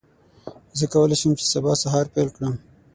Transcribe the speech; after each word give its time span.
زه 0.77 0.85
کولی 0.93 1.15
شم 1.21 1.31
چې 1.39 1.45
سبا 1.53 1.73
سهار 1.81 2.05
پیل 2.13 2.29
کړم. 2.35 2.55